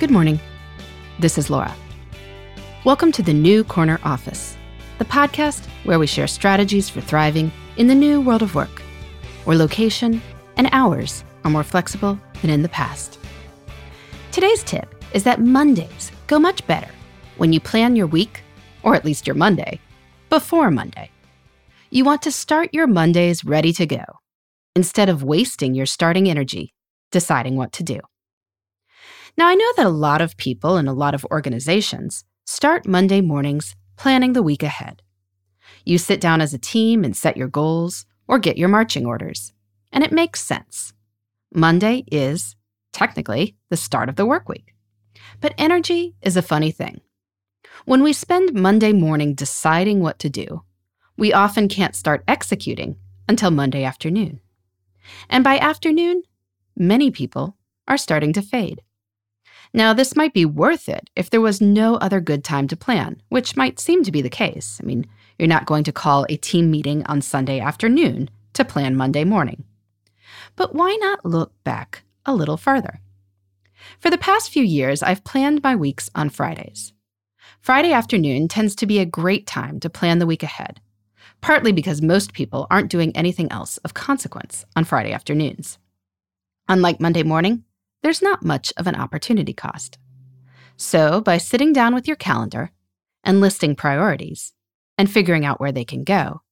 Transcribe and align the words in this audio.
Good 0.00 0.12
morning. 0.12 0.38
This 1.18 1.38
is 1.38 1.50
Laura. 1.50 1.74
Welcome 2.84 3.10
to 3.10 3.20
the 3.20 3.32
New 3.32 3.64
Corner 3.64 3.98
Office, 4.04 4.56
the 4.98 5.04
podcast 5.04 5.66
where 5.82 5.98
we 5.98 6.06
share 6.06 6.28
strategies 6.28 6.88
for 6.88 7.00
thriving 7.00 7.50
in 7.78 7.88
the 7.88 7.96
new 7.96 8.20
world 8.20 8.42
of 8.42 8.54
work, 8.54 8.80
where 9.44 9.56
location 9.56 10.22
and 10.56 10.68
hours 10.70 11.24
are 11.42 11.50
more 11.50 11.64
flexible 11.64 12.16
than 12.42 12.50
in 12.50 12.62
the 12.62 12.68
past. 12.68 13.18
Today's 14.30 14.62
tip 14.62 14.94
is 15.14 15.24
that 15.24 15.40
Mondays 15.40 16.12
go 16.28 16.38
much 16.38 16.64
better 16.68 16.92
when 17.36 17.52
you 17.52 17.58
plan 17.58 17.96
your 17.96 18.06
week, 18.06 18.44
or 18.84 18.94
at 18.94 19.04
least 19.04 19.26
your 19.26 19.34
Monday, 19.34 19.80
before 20.30 20.70
Monday. 20.70 21.10
You 21.90 22.04
want 22.04 22.22
to 22.22 22.30
start 22.30 22.72
your 22.72 22.86
Mondays 22.86 23.44
ready 23.44 23.72
to 23.72 23.84
go 23.84 24.04
instead 24.76 25.08
of 25.08 25.24
wasting 25.24 25.74
your 25.74 25.86
starting 25.86 26.30
energy 26.30 26.72
deciding 27.10 27.56
what 27.56 27.72
to 27.72 27.82
do. 27.82 27.98
Now, 29.38 29.46
I 29.46 29.54
know 29.54 29.72
that 29.76 29.86
a 29.86 29.90
lot 29.90 30.20
of 30.20 30.36
people 30.36 30.76
and 30.76 30.88
a 30.88 30.92
lot 30.92 31.14
of 31.14 31.24
organizations 31.26 32.24
start 32.44 32.88
Monday 32.88 33.20
mornings 33.20 33.76
planning 33.96 34.32
the 34.32 34.42
week 34.42 34.64
ahead. 34.64 35.00
You 35.84 35.96
sit 35.96 36.20
down 36.20 36.40
as 36.40 36.52
a 36.52 36.58
team 36.58 37.04
and 37.04 37.16
set 37.16 37.36
your 37.36 37.46
goals 37.46 38.04
or 38.26 38.40
get 38.40 38.58
your 38.58 38.68
marching 38.68 39.06
orders, 39.06 39.52
and 39.92 40.02
it 40.02 40.10
makes 40.10 40.42
sense. 40.42 40.92
Monday 41.54 42.02
is, 42.10 42.56
technically, 42.92 43.54
the 43.68 43.76
start 43.76 44.08
of 44.08 44.16
the 44.16 44.26
work 44.26 44.48
week. 44.48 44.74
But 45.40 45.54
energy 45.56 46.16
is 46.20 46.36
a 46.36 46.42
funny 46.42 46.72
thing. 46.72 47.00
When 47.84 48.02
we 48.02 48.12
spend 48.12 48.54
Monday 48.54 48.92
morning 48.92 49.36
deciding 49.36 50.00
what 50.00 50.18
to 50.18 50.28
do, 50.28 50.64
we 51.16 51.32
often 51.32 51.68
can't 51.68 51.94
start 51.94 52.24
executing 52.26 52.96
until 53.28 53.52
Monday 53.52 53.84
afternoon. 53.84 54.40
And 55.30 55.44
by 55.44 55.58
afternoon, 55.58 56.24
many 56.76 57.12
people 57.12 57.56
are 57.86 57.96
starting 57.96 58.32
to 58.32 58.42
fade. 58.42 58.82
Now, 59.74 59.92
this 59.92 60.16
might 60.16 60.32
be 60.32 60.44
worth 60.44 60.88
it 60.88 61.10
if 61.14 61.30
there 61.30 61.40
was 61.40 61.60
no 61.60 61.96
other 61.96 62.20
good 62.20 62.42
time 62.42 62.68
to 62.68 62.76
plan, 62.76 63.20
which 63.28 63.56
might 63.56 63.78
seem 63.78 64.02
to 64.04 64.12
be 64.12 64.22
the 64.22 64.30
case. 64.30 64.80
I 64.82 64.86
mean, 64.86 65.06
you're 65.38 65.48
not 65.48 65.66
going 65.66 65.84
to 65.84 65.92
call 65.92 66.26
a 66.28 66.36
team 66.36 66.70
meeting 66.70 67.04
on 67.06 67.20
Sunday 67.20 67.60
afternoon 67.60 68.30
to 68.54 68.64
plan 68.64 68.96
Monday 68.96 69.24
morning. 69.24 69.64
But 70.56 70.74
why 70.74 70.96
not 71.00 71.24
look 71.24 71.52
back 71.64 72.02
a 72.24 72.34
little 72.34 72.56
further? 72.56 73.00
For 74.00 74.10
the 74.10 74.18
past 74.18 74.50
few 74.50 74.62
years, 74.64 75.02
I've 75.02 75.24
planned 75.24 75.62
my 75.62 75.76
weeks 75.76 76.10
on 76.14 76.30
Fridays. 76.30 76.92
Friday 77.60 77.92
afternoon 77.92 78.48
tends 78.48 78.74
to 78.76 78.86
be 78.86 78.98
a 78.98 79.06
great 79.06 79.46
time 79.46 79.78
to 79.80 79.90
plan 79.90 80.18
the 80.18 80.26
week 80.26 80.42
ahead, 80.42 80.80
partly 81.40 81.72
because 81.72 82.02
most 82.02 82.32
people 82.32 82.66
aren't 82.70 82.90
doing 82.90 83.14
anything 83.16 83.50
else 83.52 83.76
of 83.78 83.94
consequence 83.94 84.64
on 84.74 84.84
Friday 84.84 85.12
afternoons. 85.12 85.78
Unlike 86.68 87.00
Monday 87.00 87.22
morning, 87.22 87.64
there's 88.02 88.22
not 88.22 88.44
much 88.44 88.72
of 88.76 88.86
an 88.86 88.94
opportunity 88.94 89.52
cost. 89.52 89.98
So, 90.76 91.20
by 91.20 91.38
sitting 91.38 91.72
down 91.72 91.94
with 91.94 92.06
your 92.06 92.16
calendar 92.16 92.70
and 93.24 93.40
listing 93.40 93.74
priorities 93.74 94.52
and 94.96 95.10
figuring 95.10 95.44
out 95.44 95.60
where 95.60 95.72
they 95.72 95.84
can 95.84 96.04
go, 96.04 96.42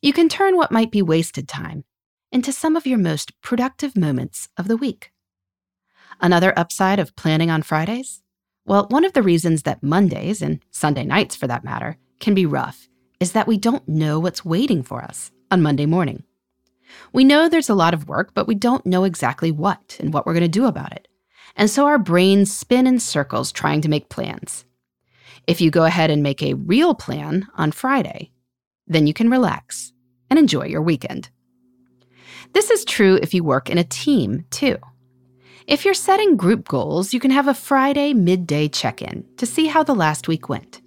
you 0.00 0.12
can 0.12 0.28
turn 0.28 0.56
what 0.56 0.72
might 0.72 0.90
be 0.90 1.02
wasted 1.02 1.48
time 1.48 1.84
into 2.32 2.52
some 2.52 2.76
of 2.76 2.86
your 2.86 2.98
most 2.98 3.38
productive 3.40 3.96
moments 3.96 4.48
of 4.56 4.68
the 4.68 4.76
week. 4.76 5.12
Another 6.20 6.58
upside 6.58 6.98
of 6.98 7.16
planning 7.16 7.50
on 7.50 7.62
Fridays? 7.62 8.22
Well, 8.64 8.86
one 8.90 9.04
of 9.04 9.12
the 9.12 9.22
reasons 9.22 9.62
that 9.62 9.82
Mondays, 9.82 10.42
and 10.42 10.60
Sunday 10.70 11.04
nights 11.04 11.36
for 11.36 11.46
that 11.46 11.64
matter, 11.64 11.96
can 12.20 12.34
be 12.34 12.46
rough 12.46 12.88
is 13.20 13.32
that 13.32 13.46
we 13.46 13.56
don't 13.56 13.88
know 13.88 14.18
what's 14.18 14.44
waiting 14.44 14.82
for 14.82 15.02
us 15.02 15.30
on 15.50 15.62
Monday 15.62 15.86
morning. 15.86 16.24
We 17.12 17.24
know 17.24 17.48
there's 17.48 17.68
a 17.68 17.74
lot 17.74 17.94
of 17.94 18.08
work, 18.08 18.32
but 18.34 18.46
we 18.46 18.54
don't 18.54 18.86
know 18.86 19.04
exactly 19.04 19.50
what 19.50 19.96
and 20.00 20.12
what 20.12 20.26
we're 20.26 20.34
going 20.34 20.42
to 20.42 20.48
do 20.48 20.66
about 20.66 20.92
it. 20.92 21.08
And 21.56 21.68
so 21.68 21.86
our 21.86 21.98
brains 21.98 22.54
spin 22.54 22.86
in 22.86 23.00
circles 23.00 23.52
trying 23.52 23.80
to 23.82 23.88
make 23.88 24.08
plans. 24.08 24.64
If 25.46 25.60
you 25.60 25.70
go 25.70 25.84
ahead 25.84 26.10
and 26.10 26.22
make 26.22 26.42
a 26.42 26.54
real 26.54 26.94
plan 26.94 27.48
on 27.54 27.72
Friday, 27.72 28.32
then 28.86 29.06
you 29.06 29.14
can 29.14 29.30
relax 29.30 29.92
and 30.30 30.38
enjoy 30.38 30.66
your 30.66 30.82
weekend. 30.82 31.30
This 32.52 32.70
is 32.70 32.84
true 32.84 33.18
if 33.22 33.34
you 33.34 33.44
work 33.44 33.68
in 33.70 33.78
a 33.78 33.84
team, 33.84 34.44
too. 34.50 34.78
If 35.66 35.84
you're 35.84 35.94
setting 35.94 36.36
group 36.36 36.66
goals, 36.66 37.12
you 37.12 37.20
can 37.20 37.30
have 37.30 37.48
a 37.48 37.54
Friday 37.54 38.14
midday 38.14 38.68
check 38.68 39.02
in 39.02 39.26
to 39.36 39.44
see 39.44 39.66
how 39.66 39.82
the 39.82 39.94
last 39.94 40.28
week 40.28 40.48
went 40.48 40.80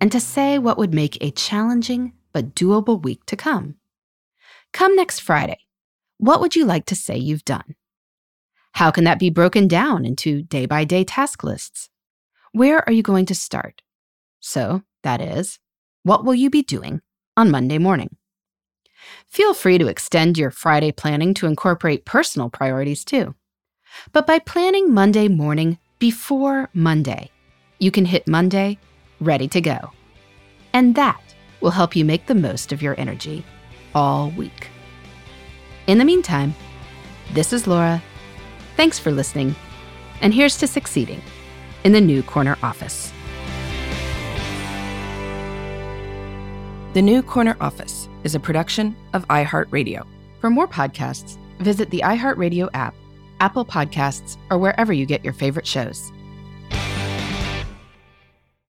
and 0.00 0.12
to 0.12 0.20
say 0.20 0.58
what 0.58 0.76
would 0.76 0.92
make 0.92 1.16
a 1.22 1.30
challenging 1.30 2.12
but 2.32 2.54
doable 2.54 3.02
week 3.02 3.24
to 3.26 3.36
come. 3.36 3.76
Come 4.76 4.94
next 4.94 5.20
Friday. 5.20 5.60
What 6.18 6.42
would 6.42 6.54
you 6.54 6.66
like 6.66 6.84
to 6.86 6.94
say 6.94 7.16
you've 7.16 7.46
done? 7.46 7.76
How 8.72 8.90
can 8.90 9.04
that 9.04 9.18
be 9.18 9.30
broken 9.30 9.68
down 9.68 10.04
into 10.04 10.42
day 10.42 10.66
by 10.66 10.84
day 10.84 11.02
task 11.02 11.42
lists? 11.42 11.88
Where 12.52 12.86
are 12.86 12.92
you 12.92 13.02
going 13.02 13.24
to 13.24 13.34
start? 13.34 13.80
So, 14.38 14.82
that 15.02 15.22
is, 15.22 15.58
what 16.02 16.26
will 16.26 16.34
you 16.34 16.50
be 16.50 16.60
doing 16.60 17.00
on 17.38 17.50
Monday 17.50 17.78
morning? 17.78 18.18
Feel 19.26 19.54
free 19.54 19.78
to 19.78 19.86
extend 19.86 20.36
your 20.36 20.50
Friday 20.50 20.92
planning 20.92 21.32
to 21.32 21.46
incorporate 21.46 22.04
personal 22.04 22.50
priorities 22.50 23.02
too. 23.02 23.34
But 24.12 24.26
by 24.26 24.40
planning 24.40 24.92
Monday 24.92 25.28
morning 25.28 25.78
before 25.98 26.68
Monday, 26.74 27.30
you 27.78 27.90
can 27.90 28.04
hit 28.04 28.28
Monday 28.28 28.76
ready 29.20 29.48
to 29.48 29.62
go. 29.62 29.92
And 30.74 30.94
that 30.96 31.34
will 31.62 31.70
help 31.70 31.96
you 31.96 32.04
make 32.04 32.26
the 32.26 32.34
most 32.34 32.72
of 32.72 32.82
your 32.82 32.94
energy 33.00 33.42
all 33.96 34.30
week. 34.32 34.68
In 35.86 35.96
the 35.96 36.04
meantime, 36.04 36.54
this 37.32 37.52
is 37.52 37.66
Laura. 37.66 38.02
Thanks 38.76 38.98
for 38.98 39.10
listening, 39.10 39.56
and 40.20 40.34
here's 40.34 40.58
to 40.58 40.66
succeeding 40.66 41.22
in 41.82 41.92
the 41.92 42.00
new 42.00 42.22
corner 42.22 42.58
office. 42.62 43.12
The 46.92 47.02
New 47.02 47.22
Corner 47.22 47.56
Office 47.60 48.08
is 48.24 48.34
a 48.34 48.40
production 48.40 48.96
of 49.12 49.28
iHeartRadio. 49.28 50.06
For 50.40 50.48
more 50.48 50.66
podcasts, 50.66 51.36
visit 51.58 51.90
the 51.90 52.00
iHeartRadio 52.00 52.70
app, 52.72 52.94
Apple 53.40 53.66
Podcasts, 53.66 54.38
or 54.50 54.56
wherever 54.56 54.94
you 54.94 55.04
get 55.04 55.22
your 55.22 55.34
favorite 55.34 55.66
shows. 55.66 56.10